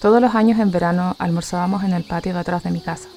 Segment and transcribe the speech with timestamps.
[0.00, 3.08] Todos los años en verano almorzábamos en el patio de atrás de mi casa.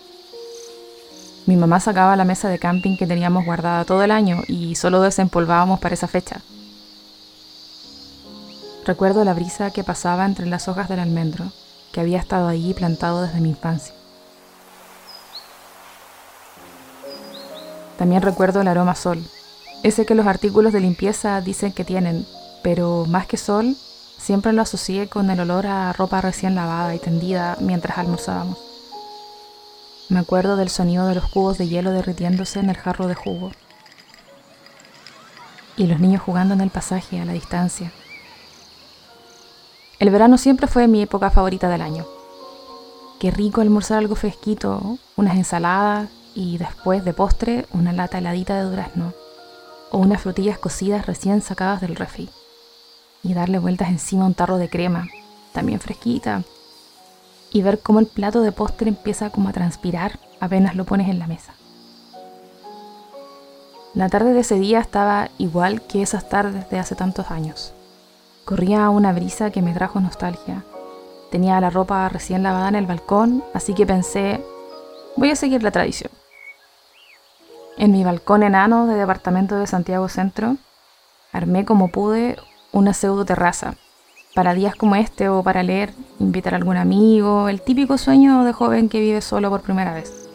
[1.45, 5.02] Mi mamá sacaba la mesa de camping que teníamos guardada todo el año y solo
[5.02, 6.41] desempolvábamos para esa fecha.
[8.85, 11.45] Recuerdo la brisa que pasaba entre las hojas del almendro,
[11.93, 13.95] que había estado allí plantado desde mi infancia.
[17.98, 19.23] También recuerdo el aroma sol,
[19.84, 22.26] ese que los artículos de limpieza dicen que tienen,
[22.62, 23.77] pero más que sol,
[24.23, 28.58] siempre lo asocié con el olor a ropa recién lavada y tendida mientras almorzábamos.
[30.08, 33.52] Me acuerdo del sonido de los cubos de hielo derritiéndose en el jarro de jugo
[35.76, 37.91] y los niños jugando en el pasaje a la distancia.
[39.99, 42.05] El verano siempre fue mi época favorita del año.
[43.20, 48.70] Qué rico almorzar algo fresquito, unas ensaladas y después de postre una lata heladita de
[48.70, 49.13] durazno
[49.91, 52.30] o unas frutillas cocidas recién sacadas del refri
[53.24, 55.07] y darle vueltas encima a un tarro de crema,
[55.54, 56.43] también fresquita,
[57.52, 61.20] y ver cómo el plato de postre empieza como a transpirar apenas lo pones en
[61.20, 61.54] la mesa.
[63.93, 67.74] La tarde de ese día estaba igual que esas tardes de hace tantos años.
[68.44, 70.63] Corría una brisa que me trajo nostalgia.
[71.31, 74.44] Tenía la ropa recién lavada en el balcón, así que pensé,
[75.16, 76.12] voy a seguir la tradición.
[77.78, 80.58] En mi balcón enano de departamento de Santiago Centro,
[81.31, 82.38] armé como pude
[82.74, 83.75] una pseudo terraza,
[84.34, 88.52] para días como este o para leer, invitar a algún amigo, el típico sueño de
[88.52, 90.28] joven que vive solo por primera vez.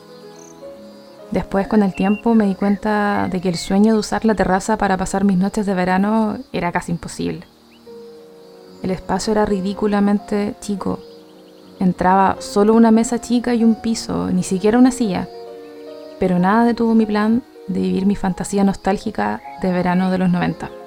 [1.33, 4.78] Después, con el tiempo, me di cuenta de que el sueño de usar la terraza
[4.78, 7.42] para pasar mis noches de verano era casi imposible.
[8.83, 11.00] El espacio era ridículamente chico.
[11.80, 15.29] Entraba solo una mesa chica y un piso, ni siquiera una silla.
[16.18, 20.77] Pero nada detuvo mi plan de vivir mi fantasía nostálgica de verano de los 90.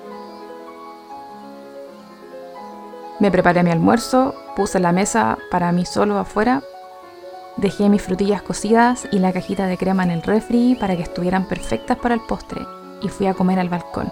[3.21, 6.61] Me preparé mi almuerzo, puse la mesa para mí solo afuera,
[7.55, 11.47] dejé mis frutillas cocidas y la cajita de crema en el refri para que estuvieran
[11.47, 12.65] perfectas para el postre
[13.01, 14.11] y fui a comer al balcón,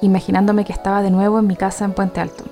[0.00, 2.44] imaginándome que estaba de nuevo en mi casa en Puente Alto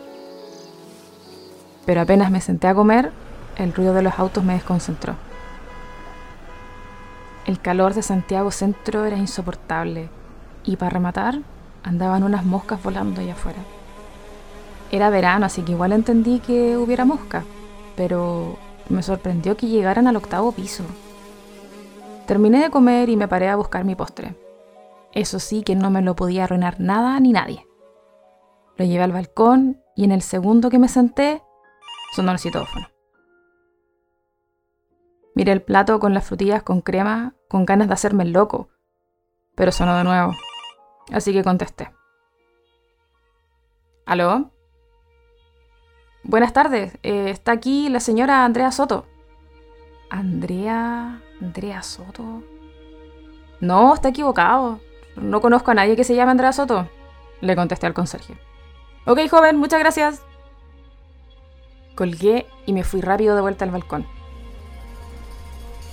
[1.88, 3.12] pero apenas me senté a comer,
[3.56, 5.14] el ruido de los autos me desconcentró.
[7.46, 10.10] El calor de Santiago Centro era insoportable
[10.64, 11.38] y para rematar
[11.82, 13.60] andaban unas moscas volando allá afuera.
[14.90, 17.44] Era verano, así que igual entendí que hubiera moscas,
[17.96, 18.56] pero
[18.88, 20.84] me sorprendió que llegaran al octavo piso.
[22.26, 24.34] Terminé de comer y me paré a buscar mi postre.
[25.12, 27.66] Eso sí que no me lo podía arruinar nada ni nadie.
[28.76, 31.42] Lo llevé al balcón y en el segundo que me senté
[32.12, 32.88] sonó el citófono.
[35.34, 38.68] Miré el plato con las frutillas con crema, con ganas de hacerme el loco,
[39.54, 40.34] pero sonó de nuevo,
[41.12, 41.90] así que contesté.
[44.06, 44.50] ¿Aló?
[46.28, 49.06] Buenas tardes, eh, está aquí la señora Andrea Soto.
[50.10, 51.22] ¿Andrea?
[51.40, 52.42] ¿Andrea Soto?
[53.60, 54.78] No, está equivocado.
[55.16, 56.86] No conozco a nadie que se llame Andrea Soto.
[57.40, 58.36] Le contesté al conserje.
[59.06, 60.22] Ok, joven, muchas gracias.
[61.94, 64.06] Colgué y me fui rápido de vuelta al balcón.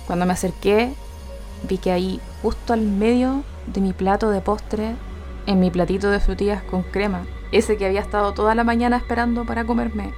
[0.06, 0.92] Cuando me acerqué,
[1.62, 4.96] vi que ahí, justo al medio de mi plato de postre,
[5.46, 9.46] en mi platito de frutillas con crema, ese que había estado toda la mañana esperando
[9.46, 10.12] para comerme,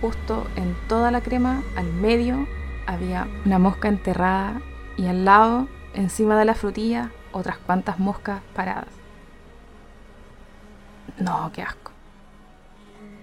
[0.00, 2.46] justo en toda la crema, al medio,
[2.86, 4.60] había una mosca enterrada
[4.96, 8.88] y al lado, encima de la frutilla, otras cuantas moscas paradas.
[11.18, 11.92] No, qué asco.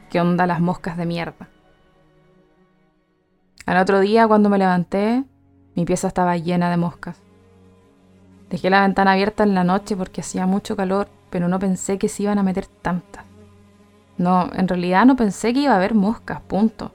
[0.09, 1.49] ¿Qué onda las moscas de mierda?
[3.65, 5.23] Al otro día, cuando me levanté,
[5.75, 7.21] mi pieza estaba llena de moscas.
[8.49, 12.07] Dejé la ventana abierta en la noche porque hacía mucho calor, pero no pensé que
[12.07, 13.26] se iban a meter tantas.
[14.17, 16.91] No, en realidad no pensé que iba a haber moscas, punto.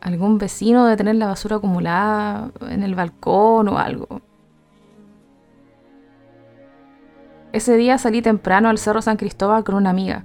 [0.00, 4.20] Algún vecino de tener la basura acumulada en el balcón o algo.
[7.52, 10.24] Ese día salí temprano al Cerro San Cristóbal con una amiga.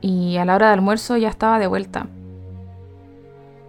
[0.00, 2.06] Y a la hora de almuerzo ya estaba de vuelta.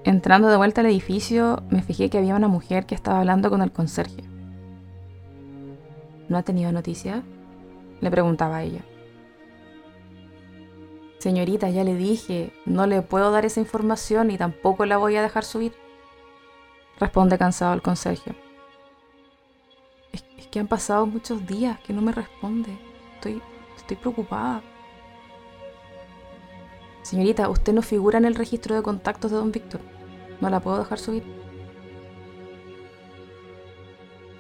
[0.06, 3.62] Entrando de vuelta al edificio, me fijé que había una mujer que estaba hablando con
[3.62, 4.24] el conserje.
[6.30, 7.22] ¿No ha tenido noticias?
[8.00, 8.82] Le preguntaba a ella.
[11.20, 15.22] Señorita, ya le dije, no le puedo dar esa información y tampoco la voy a
[15.22, 15.74] dejar subir.
[16.98, 18.34] Responde cansado el conserje.
[20.14, 22.78] Es, es, que han pasado muchos días que no me responde.
[23.16, 23.42] Estoy,
[23.76, 24.62] estoy preocupada.
[27.02, 29.82] Señorita, usted no figura en el registro de contactos de don Víctor.
[30.40, 31.24] No la puedo dejar subir.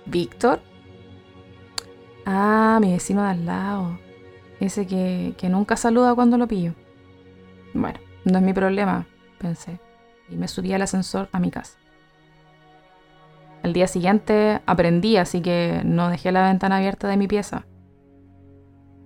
[0.05, 0.61] ¿Víctor?
[2.25, 4.08] Ah, mi vecino de al lado.
[4.59, 6.73] Ese que, que nunca saluda cuando lo pillo.
[7.73, 9.05] Bueno, no es mi problema,
[9.39, 9.79] pensé.
[10.29, 11.77] y me subí al ascensor a mi casa.
[13.63, 17.65] Al día siguiente aprendí, así que no dejé la ventana abierta de mi pieza.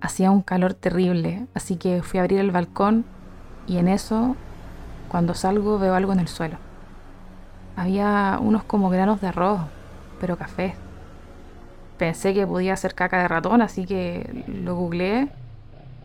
[0.01, 3.05] Hacía un calor terrible, así que fui a abrir el balcón
[3.67, 4.35] y en eso,
[5.07, 6.57] cuando salgo, veo algo en el suelo.
[7.75, 9.61] Había unos como granos de arroz,
[10.19, 10.75] pero café.
[11.97, 15.29] Pensé que podía ser caca de ratón, así que lo googleé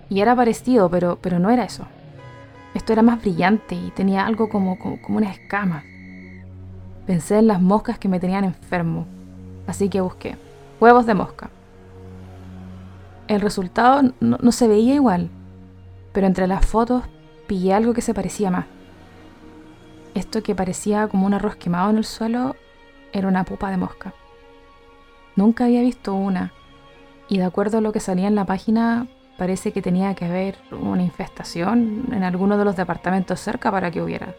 [0.09, 1.87] y era parecido, pero, pero no era eso.
[2.75, 5.85] Esto era más brillante y tenía algo como, como, como una escama.
[7.07, 9.07] Pensé en las moscas que me tenían enfermo,
[9.67, 10.37] así que busqué
[10.81, 11.51] huevos de mosca.
[13.27, 15.29] El resultado no, se veía igual,
[16.13, 17.05] pero entre las fotos
[17.47, 18.67] pillé algo que se parecía más.
[20.15, 22.57] Esto que parecía como un arroz quemado en el suelo
[23.13, 24.15] era una pupa de mosca.
[25.37, 26.53] Nunca había visto una,
[27.29, 29.07] y de acuerdo a lo que salía en la página,
[29.38, 34.02] parece que tenía que haber una infestación en alguno de los departamentos cerca para que
[34.02, 34.35] hubiera.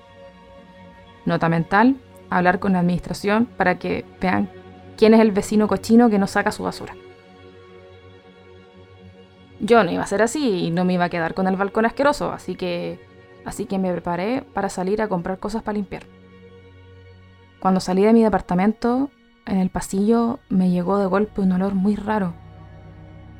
[1.25, 1.95] Nota mental,
[2.29, 4.49] hablar con la administración para que vean
[4.97, 6.93] quién es el vecino cochino que no saca su basura.
[9.61, 11.85] Yo no iba a ser así y no me iba a quedar con el balcón
[11.85, 12.99] asqueroso, así que
[13.45, 16.03] así que me preparé para salir a comprar cosas para limpiar.
[17.59, 19.11] Cuando salí de mi departamento,
[19.45, 22.33] en el pasillo me llegó de golpe un olor muy raro.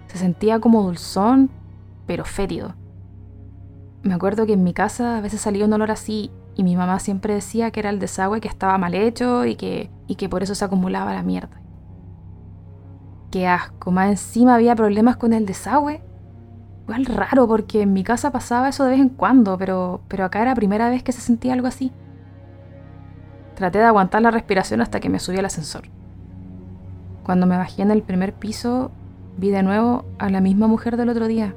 [0.09, 1.50] Se sentía como dulzón,
[2.06, 2.73] pero fétido.
[4.01, 7.00] Me acuerdo que en mi casa a veces salía un olor así y mi mamá
[7.00, 10.41] siempre decía que era el desagüe que estaba mal hecho y que, y que por
[10.44, 11.61] eso se acumulaba la mierda.
[13.31, 16.01] Qué asco, más encima había problemas con el desagüe.
[16.83, 20.41] Igual raro porque en mi casa pasaba eso de vez en cuando, pero, pero acá
[20.41, 21.91] era la primera vez que se sentía algo así.
[23.56, 25.83] Traté de aguantar la respiración hasta que me subí al ascensor.
[27.23, 28.91] Cuando me bajé en el primer piso,
[29.39, 31.56] vi de nuevo a la misma mujer del otro día.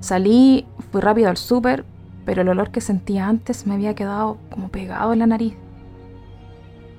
[0.00, 1.84] Salí, fui rápido al súper,
[2.24, 5.54] pero el olor que sentía antes me había quedado como pegado en la nariz.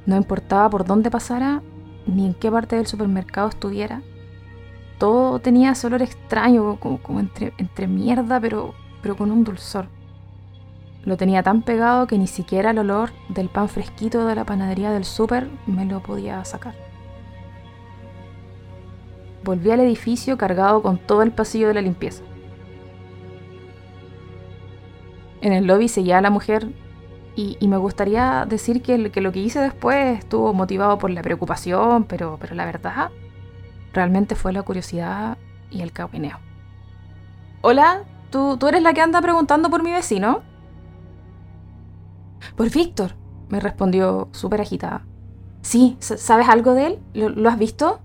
[0.06, 1.62] No importaba por dónde pasara,
[2.08, 4.02] ni en qué parte del supermercado estuviera,
[4.98, 9.88] todo tenía ese olor extraño, como, entre, entre, mierda, pero, pero con un dulzor.
[11.04, 14.92] Lo tenía tan pegado que ni siquiera el olor del pan fresquito de la panadería
[14.92, 16.87] del súper me lo podía sacar.
[19.48, 22.22] Volví al edificio cargado con todo el pasillo de la limpieza.
[25.40, 26.68] En el lobby seguía la mujer
[27.34, 32.38] y, me gustaría decir que, lo que hice después estuvo motivado por la preocupación, pero,
[32.52, 33.10] la verdad
[33.94, 35.38] Realmente fue la curiosidad
[35.72, 36.40] y el cagüineo.
[37.62, 40.42] Hola, ¿tú, ¿tú eres la que anda preguntando por mi vecino?
[42.58, 43.16] Por Víctor,
[43.48, 45.06] me respondió súper agitada.
[45.62, 47.00] Sí, ¿sabes algo de él?
[47.14, 48.02] ¿Lo, has visto?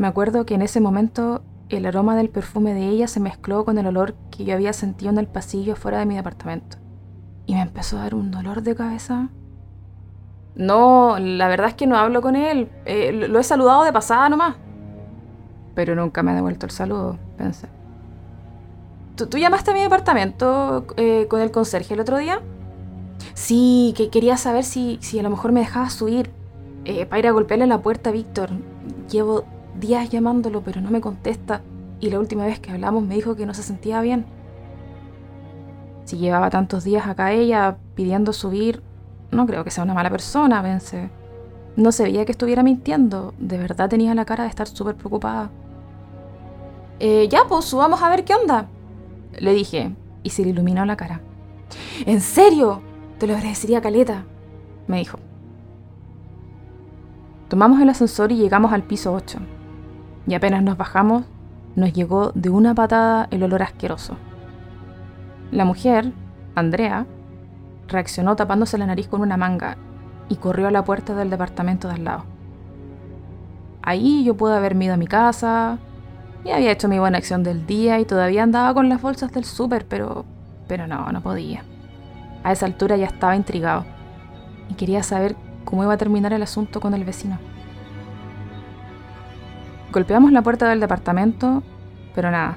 [0.00, 3.78] Me acuerdo que en ese momento el aroma del perfume de ella se mezcló con
[3.78, 6.78] el olor que yo había sentido en el pasillo fuera de mi departamento.
[7.46, 9.30] Y me empezó a dar un dolor de cabeza
[10.54, 12.68] no, la verdad es que no hablo con él.
[12.84, 14.56] Eh, lo he saludado de pasada nomás.
[15.74, 17.68] Pero nunca me ha devuelto el saludo, pensé.
[19.16, 22.40] ¿Tú, llamaste a mi departamento eh, con el conserje el otro día?
[23.34, 26.30] Sí, que quería saber si, si a lo mejor me dejaba subir
[26.84, 28.50] eh, para ir a golpearle la puerta a Víctor.
[29.10, 29.44] Llevo
[29.80, 31.62] días llamándolo, pero no me contesta.
[32.00, 34.26] Y la última vez que hablamos me dijo que no se sentía bien.
[36.04, 38.82] Si llevaba tantos días acá ella pidiendo subir,
[39.30, 41.10] no creo que sea una mala persona, pensé.
[41.76, 43.34] No se veía que estuviera mintiendo.
[43.38, 45.50] De verdad tenía la cara de estar súper preocupada.
[46.98, 48.66] Eh, ya, pues subamos a ver qué onda.
[49.38, 51.20] Le dije, y se le iluminó la cara.
[52.06, 52.82] ¿En serio?
[53.18, 54.24] Te lo agradecería, Caleta,
[54.86, 55.18] me dijo.
[57.48, 59.38] Tomamos el ascensor y llegamos al piso 8.
[60.26, 61.24] Y apenas nos bajamos,
[61.76, 64.16] nos llegó de una patada el olor asqueroso.
[65.50, 66.12] La mujer,
[66.54, 67.06] Andrea,
[67.88, 69.76] reaccionó tapándose la nariz con una manga
[70.28, 72.24] y corrió a la puerta del departamento de al lado.
[73.82, 75.78] Ahí yo pude haberme ido a mi casa,
[76.44, 79.44] y había hecho mi buena acción del día y todavía andaba con las bolsas del
[79.44, 80.24] súper, pero,
[80.68, 81.64] pero no, no podía.
[82.42, 83.84] A esa altura ya estaba intrigado
[84.68, 87.38] y quería saber cómo iba a terminar el asunto con el vecino.
[89.92, 91.62] Golpeamos la puerta del departamento,
[92.14, 92.56] pero nada.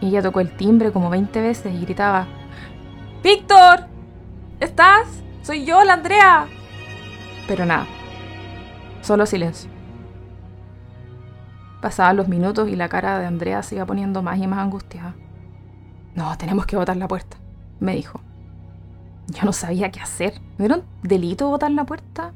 [0.00, 2.26] Ella tocó el timbre como 20 veces y gritaba,
[3.22, 3.86] ¡Víctor!
[4.60, 5.08] ¿Estás?
[5.42, 6.46] Soy yo, la Andrea.
[7.48, 7.86] Pero nada.
[9.00, 9.70] Solo silencio.
[11.80, 15.14] Pasaban los minutos y la cara de Andrea se iba poniendo más y más angustiada.
[16.14, 17.36] No, tenemos que botar la puerta,
[17.80, 18.20] me dijo.
[19.26, 20.34] Yo no sabía qué hacer.
[20.58, 22.32] ¿No era un delito botar la puerta?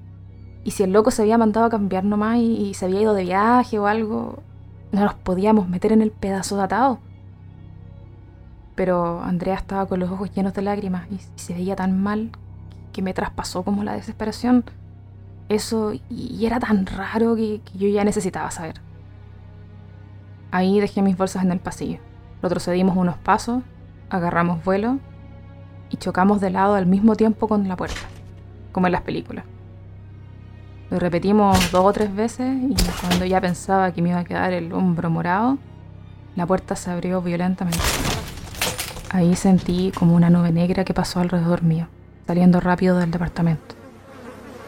[0.67, 3.23] Y si el loco se había mandado a cambiar nomás y, se había ido de
[3.23, 4.43] viaje o algo,
[4.91, 6.99] no nos podíamos meter en el pedazo de atado.
[8.75, 12.33] pero Andrea estaba con los ojos llenos de lágrimas y se veía tan mal
[12.93, 14.65] que me traspasó como la desesperación.
[15.49, 18.81] Eso, y era tan raro que, yo ya necesitaba saber.
[20.51, 22.01] Ahí dejé mis bolsas en el pasillo.
[22.43, 23.63] Retrocedimos unos pasos,
[24.11, 24.99] agarramos vuelo
[25.91, 28.01] y chocamos de lado al mismo tiempo con la puerta,
[28.73, 29.45] como en las películas.
[30.91, 34.53] Lo repetimos dos o tres veces y cuando ya pensaba que me iba a quedar
[34.53, 35.59] el hombro morado,
[36.37, 37.81] la puerta se abrió violentamente.
[39.11, 41.89] Ahí sentí como una nube negra que pasó alrededor mío,
[42.27, 43.75] saliendo rápido del departamento,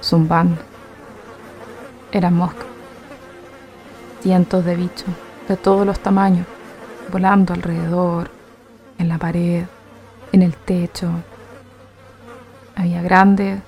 [0.02, 0.60] zumbando.
[2.10, 2.66] Eran moscas.
[4.20, 5.14] Cientos de bichos,
[5.46, 6.46] de todos los tamaños,
[7.12, 8.30] volando alrededor,
[8.98, 9.64] en la pared,
[10.32, 11.10] en el techo.
[12.74, 13.60] Había grandes,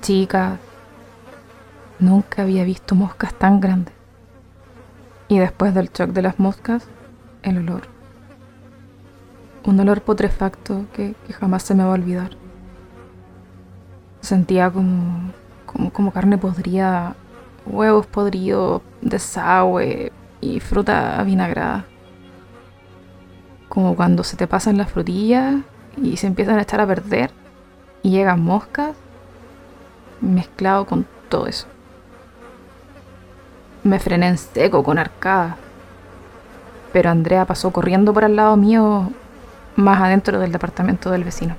[0.00, 0.58] chicas.
[2.02, 3.94] Nunca había visto moscas tan grandes.
[5.28, 6.88] Y después del shock de las moscas,
[7.44, 7.82] el olor.
[9.64, 12.30] Un olor putrefacto que, jamás se me va a olvidar.
[14.20, 15.30] Sentía como,
[15.64, 17.14] como, como carne podrida,
[17.66, 21.84] huevos podridos, desagüe y fruta vinagrada.
[23.68, 25.54] Como cuando se te pasan las frutillas
[25.96, 27.30] y se empiezan a echar a perder
[28.02, 28.96] y llegan moscas
[30.20, 31.71] mezclado con todo eso.
[33.84, 35.56] Me frené en seco con arcada,
[36.92, 39.10] pero Andrea pasó corriendo por al lado mío
[39.76, 41.56] más adentro del departamento del vecino.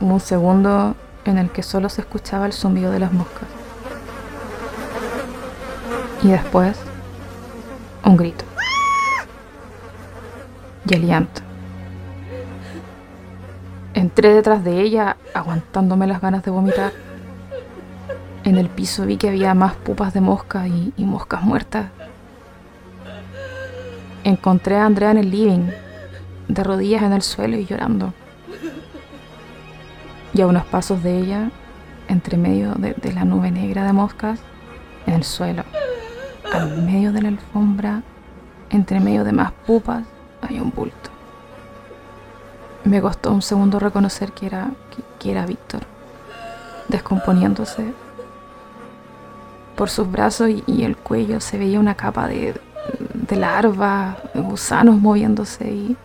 [0.00, 3.48] Un segundo en el que solo se escuchaba el zumbido de las moscas.
[6.22, 6.76] Y después,
[8.04, 8.44] un grito
[10.88, 11.42] y el llanto.
[13.94, 16.92] Entré detrás de ella, aguantándome las ganas de vomitar.
[18.46, 21.86] En el piso vi que había más pupas de mosca y, moscas muertas.
[24.22, 25.68] Encontré a Andrea en el living,
[26.46, 28.14] de rodillas en el suelo y llorando.
[30.32, 31.50] Y a unos pasos de ella,
[32.06, 34.38] entre medio de, la nube negra de moscas,
[35.08, 35.64] en el suelo,
[36.52, 38.02] al medio de la alfombra,
[38.70, 40.04] entre medio de más pupas,
[40.40, 41.10] hay un bulto.
[42.84, 44.70] Me costó un segundo reconocer que era,
[45.18, 45.80] que, era Víctor,
[46.86, 48.05] descomponiéndose.
[49.76, 52.54] Por sus brazos y, el cuello se veía una capa de,
[53.14, 55.96] de larvas, gusanos moviéndose y,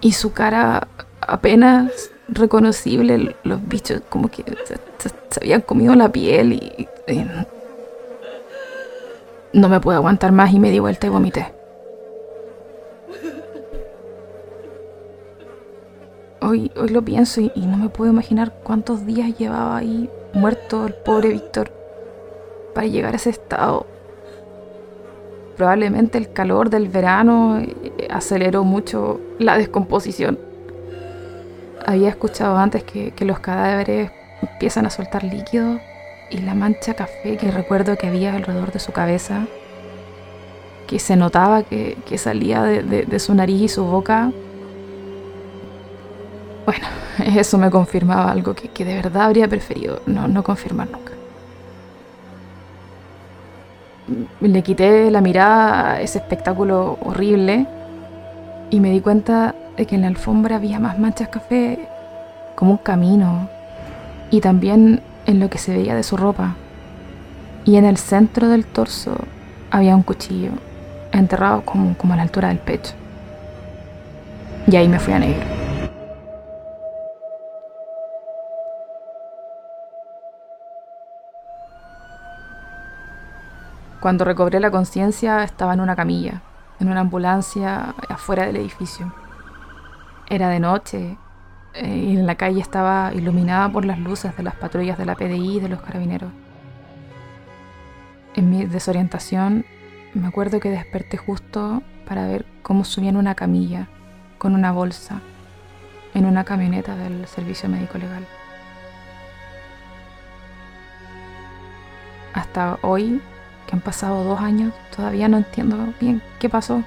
[0.00, 0.88] y su cara
[1.20, 4.78] apenas reconocible, los bichos como que se,
[5.40, 7.26] habían comido la piel y, y,
[9.52, 11.52] no me pude aguantar más y me di vuelta y vomité.
[16.40, 20.94] Hoy, hoy lo pienso y, no me puedo imaginar cuántos días llevaba ahí muerto el
[20.94, 21.81] pobre Víctor
[22.74, 23.86] para llegar a ese estado.
[25.56, 30.38] Probablemente el calor del verano eh, aceleró mucho la descomposición.
[31.84, 34.10] Había escuchado antes que, los cadáveres
[34.40, 35.80] empiezan a soltar líquido
[36.30, 39.46] y la mancha café que recuerdo que había alrededor de su cabeza,
[40.86, 44.32] que se notaba que, salía de su nariz y su boca,
[46.64, 46.86] bueno,
[47.38, 51.12] eso me confirmaba algo que, de verdad habría preferido no, no confirmar nunca.
[54.40, 57.66] Le quité la mirada a ese espectáculo horrible
[58.70, 61.88] y me di cuenta de que en la alfombra había más manchas café
[62.54, 63.48] como un camino
[64.30, 66.56] y también en lo que se veía de su ropa.
[67.64, 69.16] Y en el centro del torso
[69.70, 70.50] había un cuchillo
[71.12, 72.92] enterrado como, como a la altura del pecho.
[74.66, 75.51] Y ahí me fui a negro.
[84.02, 86.42] Cuando recobré la conciencia estaba en una camilla,
[86.80, 89.14] en una ambulancia afuera del edificio.
[90.28, 91.16] Era de noche
[91.74, 95.14] eh, y en la calle estaba iluminada por las luces de las patrullas de la
[95.14, 96.32] PDI y de los carabineros.
[98.34, 99.64] En mi desorientación
[100.14, 103.86] me acuerdo que desperté justo para ver cómo subían una camilla
[104.38, 105.20] con una bolsa
[106.12, 108.26] en una camioneta del servicio médico legal.
[112.34, 113.22] Hasta hoy
[113.72, 116.82] han pasado dos años, todavía no entiendo bien qué pasó.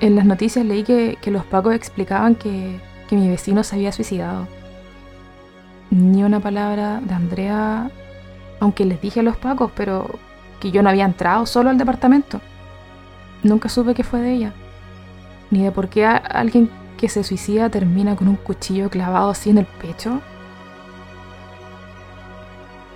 [0.00, 4.46] En las noticias leí que, los pacos explicaban que, que mi vecino se había suicidado.
[5.90, 7.90] Ni una palabra de Andrea,
[8.60, 10.18] aunque les dije a los pacos, pero
[10.60, 12.40] que yo no había entrado solo al departamento.
[13.42, 14.52] Nunca supe qué fue de ella,
[15.50, 19.58] ni de por qué alguien que se suicida termina con un cuchillo clavado así en
[19.58, 20.20] el pecho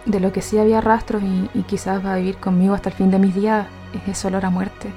[0.07, 3.11] de lo que sí había rastros y, quizás va a vivir conmigo hasta el fin
[3.11, 4.91] de mis días es ese olor a muerte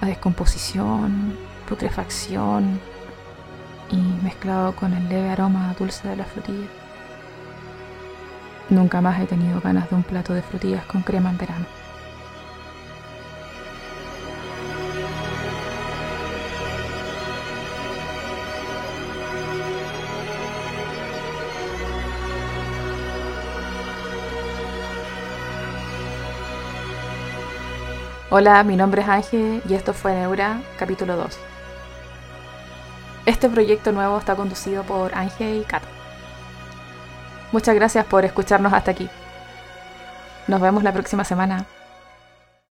[0.00, 1.36] a descomposición,
[1.68, 2.80] putrefacción
[3.90, 6.68] y mezclado con el leve aroma dulce de la frutilla.
[8.70, 11.77] Nunca más he tenido ganas de un plato de frutillas con crema en verano.
[28.30, 31.38] Hola, mi nombre es Ángel y esto fue Neura, capítulo 2.
[33.24, 35.88] Este proyecto nuevo está conducido por Ángel y Cata.
[37.52, 39.08] Muchas gracias por escucharnos hasta aquí.
[40.46, 41.64] Nos vemos la próxima semana.